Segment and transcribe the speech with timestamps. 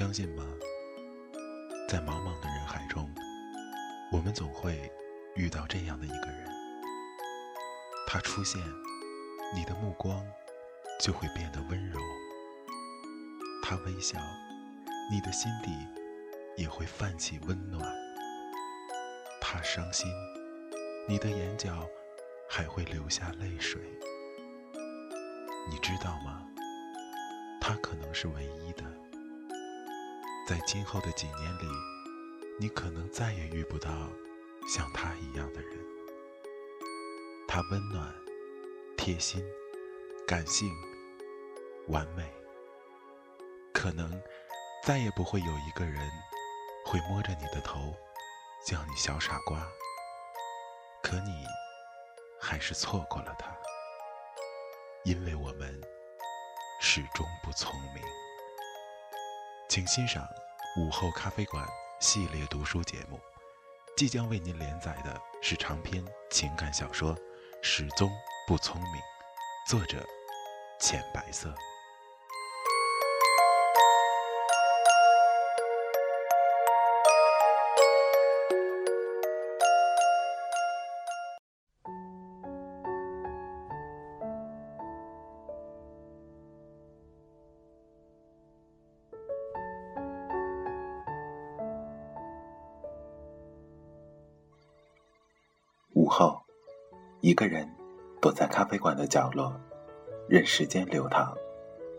[0.00, 0.42] 相信吗？
[1.86, 3.14] 在茫茫的人海中，
[4.10, 4.90] 我们总会
[5.36, 6.48] 遇到这样的一个人。
[8.06, 8.58] 他出现，
[9.54, 10.24] 你的目光
[10.98, 12.00] 就会变得温柔；
[13.62, 14.18] 他微笑，
[15.12, 15.70] 你的心底
[16.56, 17.84] 也会泛起温暖；
[19.38, 20.10] 他伤心，
[21.06, 21.86] 你的眼角
[22.48, 23.82] 还会流下泪水。
[25.68, 26.42] 你知道吗？
[27.60, 28.82] 他可能是唯一的。
[30.50, 31.68] 在今后的几年里，
[32.58, 33.88] 你可能再也遇不到
[34.66, 35.78] 像他一样的人。
[37.46, 38.12] 他温暖、
[38.96, 39.40] 贴心、
[40.26, 40.68] 感性、
[41.86, 42.28] 完美，
[43.72, 44.20] 可能
[44.82, 46.10] 再也不会有一个人
[46.84, 47.94] 会摸着你的头
[48.66, 49.64] 叫你小傻瓜。
[51.00, 51.44] 可你
[52.40, 53.56] 还是错过了他，
[55.04, 55.80] 因为我们
[56.80, 58.02] 始终不聪明。
[59.68, 60.26] 请欣赏
[60.76, 61.66] 午后咖啡馆
[61.98, 63.18] 系列读书节目，
[63.96, 67.12] 即将为您连载的是长篇情感小说
[67.60, 68.08] 《始终
[68.46, 68.92] 不聪明》，
[69.68, 70.06] 作者
[70.78, 71.52] 浅白色。
[99.10, 99.52] 角落，
[100.28, 101.36] 任时间流淌，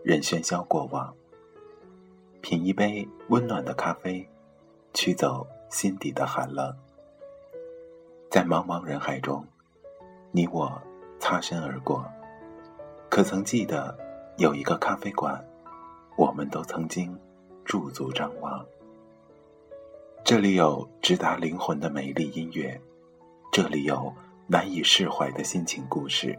[0.02, 1.14] 任喧嚣过往，
[2.40, 4.26] 品一杯温暖的咖啡，
[4.94, 6.74] 驱走心底的寒冷。
[8.30, 9.44] 在茫茫人海中，
[10.30, 10.80] 你我
[11.20, 12.02] 擦身而过，
[13.10, 13.96] 可曾记得
[14.38, 15.44] 有一个咖啡馆，
[16.16, 17.14] 我们都曾经
[17.62, 18.64] 驻足张望。
[20.24, 22.80] 这里有直达灵魂的美丽音乐。
[23.50, 24.10] 这里有
[24.46, 26.38] 难以释怀的心情故事。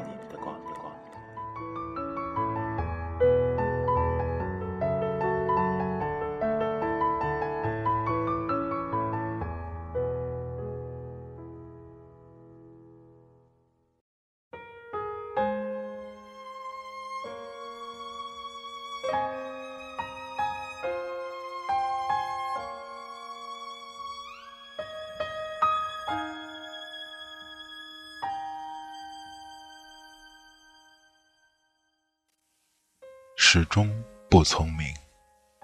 [33.53, 34.95] 始终不聪明，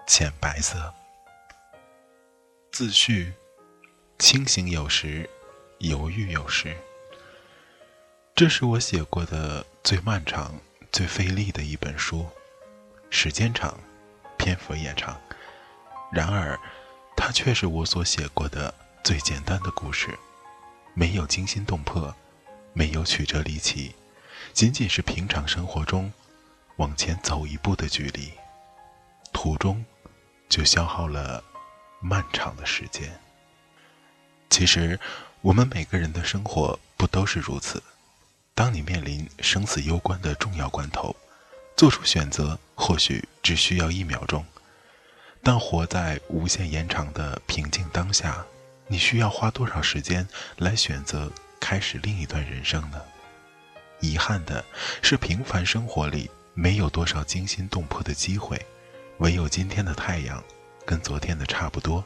[0.06, 0.92] 浅白色。
[2.70, 3.32] 自序：
[4.18, 5.26] 清醒有时，
[5.78, 6.76] 犹豫有时。
[8.34, 10.54] 这是我写过的最漫长、
[10.92, 12.28] 最费力的一本书，
[13.08, 13.80] 时间长，
[14.36, 15.18] 篇幅也长。
[16.12, 16.60] 然而，
[17.16, 20.18] 它却是我所写过的最简单的故事，
[20.92, 22.14] 没有惊心动魄，
[22.74, 23.94] 没有曲折离奇，
[24.52, 26.12] 仅仅是平常生活中。
[26.78, 28.32] 往前走一步的距离，
[29.32, 29.84] 途中
[30.48, 31.42] 就消耗了
[32.00, 33.20] 漫长的时间。
[34.48, 34.98] 其实，
[35.40, 37.82] 我们每个人的生活不都是如此？
[38.54, 41.14] 当你面临生死攸关的重要关头，
[41.76, 44.44] 做出选择或许只需要一秒钟，
[45.42, 48.46] 但活在无限延长的平静当下，
[48.86, 50.28] 你需要花多少时间
[50.58, 51.28] 来选择
[51.58, 53.02] 开始另一段人生呢？
[54.00, 54.64] 遗憾的
[55.02, 58.60] 是，平凡生活里没有多少惊心动魄的机会，
[59.18, 60.42] 唯有今天的太阳
[60.84, 62.04] 跟昨天的差不多，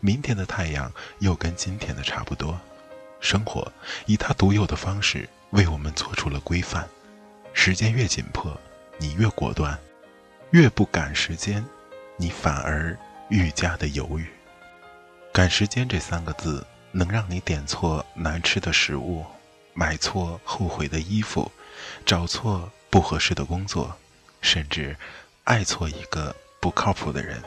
[0.00, 2.58] 明天的太阳又跟今天的差不多。
[3.20, 3.70] 生活
[4.06, 6.88] 以它独有的方式为我们做出了规范。
[7.52, 8.58] 时间越紧迫，
[8.96, 9.76] 你越果断；
[10.52, 11.62] 越不赶时间，
[12.16, 12.96] 你反而
[13.28, 14.26] 愈加的犹豫。
[15.30, 19.26] 赶时间这三个字，能让你点错难吃的食物。
[19.74, 21.52] 买错后悔的衣服，
[22.06, 23.96] 找错不合适的工作，
[24.42, 24.96] 甚至
[25.44, 27.40] 爱错一个不靠谱的人，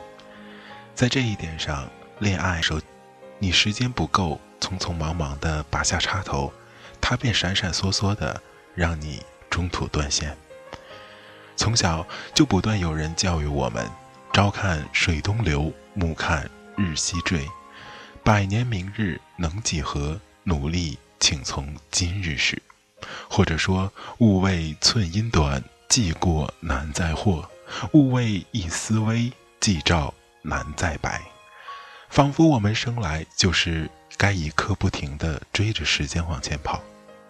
[0.95, 2.73] 在这一点上，恋爱时，
[3.39, 6.51] 你时间不够，匆匆忙忙的拔下插头，
[7.01, 8.41] 他便闪闪烁烁的
[8.73, 10.35] 让你中途断线。
[11.55, 13.85] 从小就不断有人教育我们：
[14.31, 17.47] 朝看水东流，暮看日西坠，
[18.23, 20.19] 百年明日能几何？
[20.45, 20.97] 努力。
[21.19, 22.61] 请从今日始，
[23.29, 27.43] 或者说勿谓寸阴短，计过难再获；
[27.91, 31.21] 勿谓一丝微，计照难再白。
[32.09, 36.81] 仿佛我们生来就是该一刻不停地追着时间往前跑，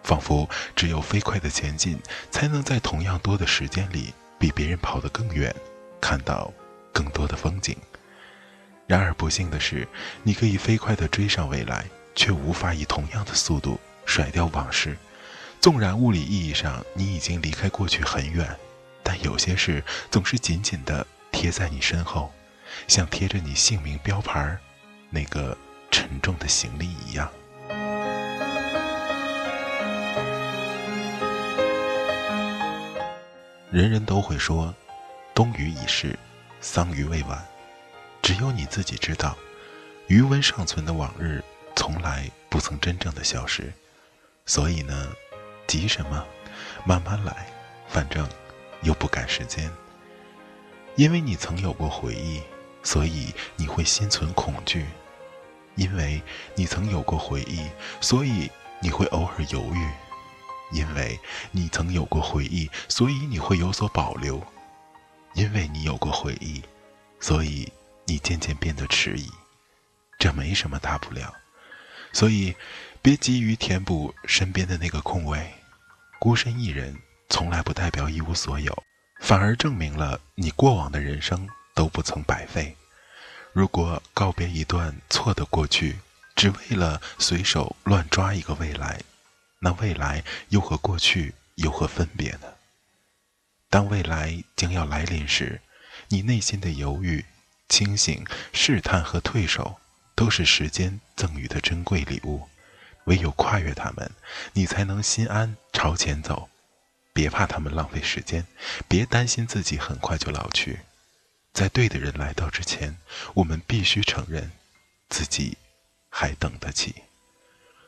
[0.03, 1.99] 仿佛只有飞快的前进，
[2.31, 5.55] 才能在同样多的时间里比别人跑得更远，
[6.01, 6.51] 看到
[6.91, 7.75] 更多的风景。
[8.87, 9.87] 然而不幸的是，
[10.23, 11.85] 你可以飞快地追上未来。
[12.15, 14.95] 却无法以同样的速度甩掉往事。
[15.63, 18.53] 纵然物理意义上你已经离开过去很远，
[19.01, 19.81] 但有些事
[20.11, 22.33] 总是紧紧地贴在你身后，
[22.85, 24.57] 像贴着你姓名标牌
[25.09, 25.57] 那个
[25.89, 27.31] 沉重的行李一样。
[33.71, 34.75] 人人都会说，
[35.33, 36.19] 冬雨已逝，
[36.59, 37.41] 桑榆未晚。
[38.21, 39.37] 只有你自己知道，
[40.07, 41.41] 余温尚存的往日。
[41.73, 43.71] 从来不曾真正的消失，
[44.45, 45.07] 所以呢，
[45.73, 46.23] 急什么？
[46.85, 47.47] 慢慢来，
[47.87, 48.29] 反正
[48.83, 49.71] 又不赶时间。
[50.95, 52.43] 因为你曾有过回忆，
[52.83, 54.83] 所以你会心存恐惧；
[55.73, 56.21] 因为
[56.53, 57.67] 你曾有过回忆，
[57.99, 59.89] 所以你会偶尔犹豫；
[60.71, 64.39] 因为你曾有过回忆，所以你会有所保留；
[65.33, 66.61] 因为你有过回忆，
[67.19, 67.73] 所以
[68.05, 69.27] 你渐渐变得迟疑。
[70.19, 71.33] 这没什么大不了。
[72.11, 72.55] 所以，
[73.01, 75.51] 别急于填补身边的那个空位。
[76.23, 76.97] 孤身一人，
[77.27, 78.81] 从来不代表一无所有，
[79.19, 82.77] 反而证明了你过往的人生都不曾白费。
[83.51, 85.97] 如果告别一段错的过去，
[86.33, 89.01] 只为了随手乱抓一个未来，
[89.59, 92.47] 那未来又和过去有何分别呢？
[93.69, 95.59] 当未来将要来临时，
[96.07, 97.25] 你内心的犹豫、
[97.67, 99.77] 清醒、试探和退守。
[100.15, 102.47] 都是时间赠予的珍贵礼物，
[103.05, 104.11] 唯有跨越他们，
[104.53, 106.49] 你才能心安朝前走。
[107.13, 108.47] 别怕他们浪费时间，
[108.87, 110.79] 别担心自己很快就老去。
[111.53, 112.97] 在对的人来到之前，
[113.35, 114.51] 我们必须承认，
[115.09, 115.57] 自己
[116.09, 116.95] 还等得起。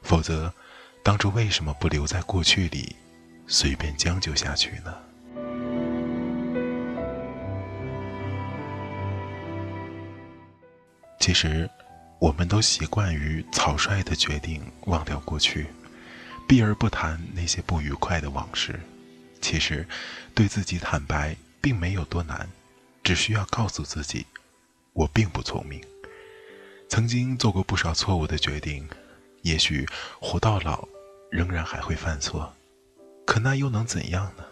[0.04, 0.54] 否则，
[1.02, 2.96] 当初为什么不留在过去里，
[3.48, 4.94] 随便将就下去呢？
[11.20, 11.68] 其实。
[12.20, 15.68] 我们都习惯于草率的决定忘掉过去，
[16.48, 18.80] 避而不谈那些不愉快的往事。
[19.42, 19.88] 其实，
[20.34, 22.50] 对自己坦白并没有多难，
[23.04, 24.26] 只需要告诉自己：
[24.94, 25.80] 我并不聪明，
[26.90, 28.88] 曾经做过不少错误的决定，
[29.44, 29.86] 也许
[30.20, 30.88] 活到老
[31.30, 32.52] 仍然还会犯错，
[33.26, 34.44] 可那又能怎样呢？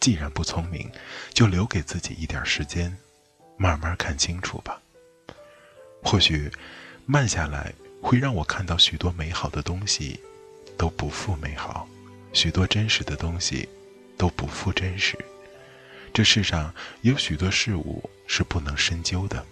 [0.00, 0.90] 既然不聪明，
[1.34, 2.96] 就留给自己一点时间，
[3.58, 4.80] 慢慢看清楚吧。
[6.08, 6.48] 或许，
[7.04, 10.20] 慢下来会让我看到许多美好的东西
[10.78, 11.88] 都不复美好，
[12.32, 13.68] 许多真实的东西
[14.16, 15.18] 都不复真实。
[16.14, 19.44] 这世上有许多事物是不能深究的，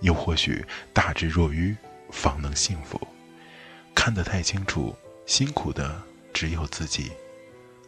[0.00, 1.76] 又或许大智若愚
[2.10, 2.98] 方能幸福。
[3.94, 4.96] 看得太清楚，
[5.26, 7.12] 辛苦的只有自己。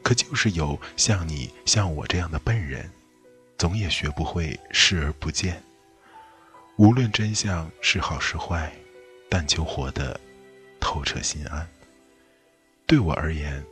[0.02, 2.90] 可就是有像你、像我这样的笨人，
[3.56, 5.62] 总也学不会视而不见。
[6.76, 8.72] 无论真相是好是坏，
[9.28, 10.20] 但求活得
[10.80, 11.68] 透彻心安。
[12.84, 13.64] 对我而言，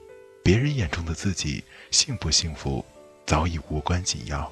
[0.44, 2.84] 别人眼中的自己幸不幸福
[3.26, 4.50] 早已无关紧要，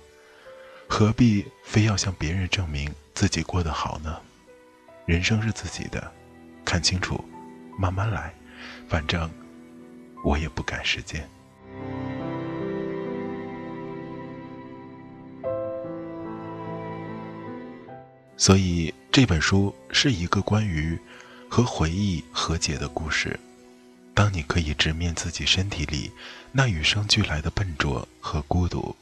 [0.89, 4.21] 何必非要向别人证明自己过得好呢？
[5.07, 6.13] 人生是自己的，
[6.65, 7.25] 看清楚，
[7.79, 8.35] 慢慢来，
[8.89, 9.31] 反正
[10.25, 11.29] 我也不赶时间。
[18.41, 20.99] 所以这本书是一个关于
[21.47, 23.39] 和回忆和解的故事。
[24.15, 26.11] 当你可以直面自己身体里
[26.51, 28.97] 那与生俱来的笨拙和孤独，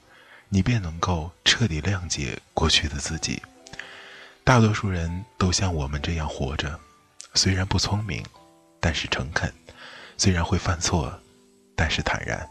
[0.49, 3.40] 你便能够彻底谅解过去的自己。
[4.42, 6.76] 大多数人都像我们这样活着，
[7.35, 8.25] 虽然不聪明，
[8.80, 9.49] 但是诚恳；
[10.16, 11.16] 虽然会犯错，
[11.76, 12.45] 但是坦然。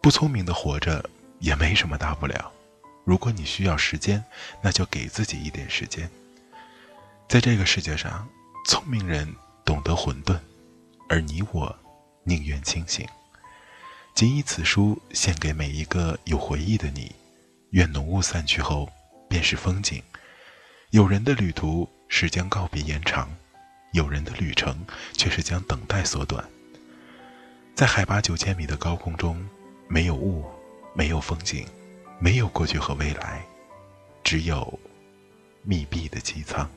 [0.00, 1.04] 不聪明的活着
[1.40, 2.52] 也没什么大不了。
[3.04, 4.24] 如果你需要时间，
[4.60, 6.10] 那就给自己一点时间。
[7.28, 8.28] 在这个世界上，
[8.66, 10.38] 聪明人懂得混沌，
[11.08, 11.74] 而你我
[12.24, 13.06] 宁愿清醒。
[14.14, 17.12] 谨以此书献给每一个有回忆的你。
[17.70, 18.88] 愿浓雾散去后，
[19.28, 20.02] 便是风景。
[20.90, 23.34] 有人的旅途是将告别延长，
[23.92, 26.44] 有人的旅程却是将等待缩短。
[27.74, 29.42] 在海拔九千米的高空中。
[29.88, 30.42] 没有雾，
[30.94, 31.66] 没有风景，
[32.22, 33.44] 没有过去和未来，
[34.22, 34.78] 只有
[35.62, 36.70] 密闭的机舱。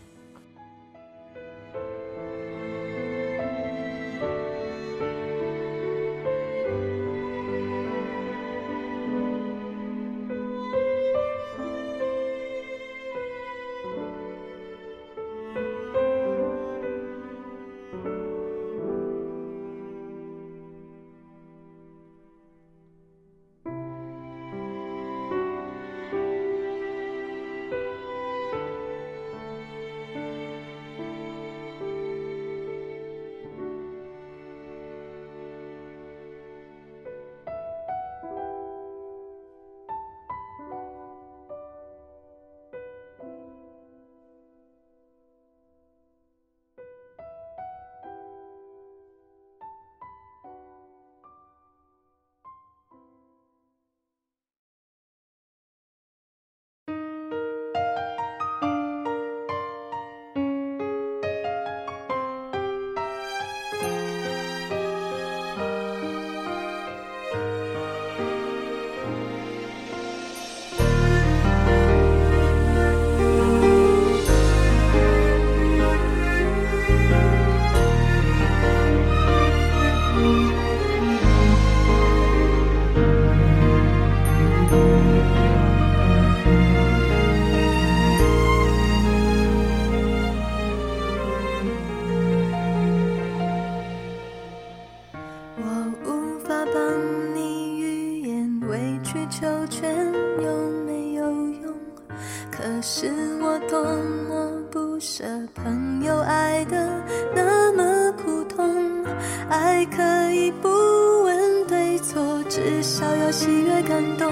[113.66, 114.32] 越感动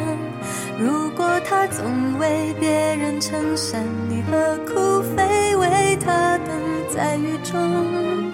[0.79, 6.47] 如果他总为别人撑伞，你何苦非为他等
[6.89, 8.31] 在雨中？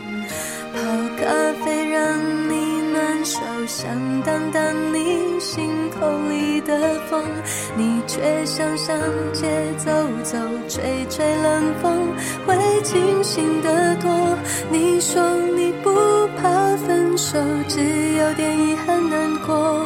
[0.73, 0.79] 泡
[1.17, 1.25] 咖
[1.63, 2.17] 啡让
[2.49, 3.89] 你暖手，想
[4.21, 4.63] 挡挡
[4.93, 7.23] 你心口里的风，
[7.75, 8.97] 你却想上
[9.33, 9.91] 街走
[10.23, 10.37] 走，
[10.69, 12.07] 吹吹冷风，
[12.45, 14.09] 会清醒得多。
[14.71, 15.21] 你说
[15.55, 15.91] 你不
[16.37, 17.37] 怕分手，
[17.67, 17.81] 只
[18.13, 19.85] 有点遗憾难过。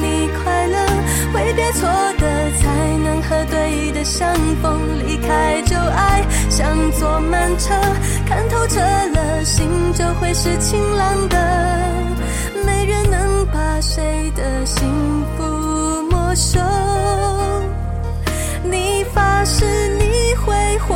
[1.33, 4.79] 挥别错的才能和对的相逢。
[5.05, 7.73] 离开旧爱，像坐慢车，
[8.25, 11.37] 看透彻了，心就会是晴朗的。
[12.65, 14.87] 没人能把谁的幸
[15.35, 16.59] 福没收。
[18.63, 19.65] 你发誓
[19.97, 20.95] 你会活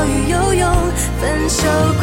[1.61, 2.00] 请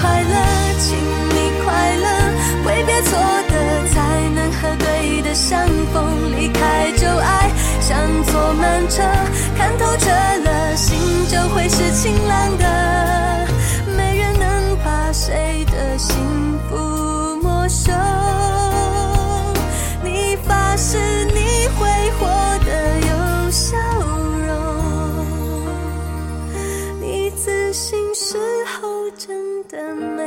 [29.69, 30.18] 等，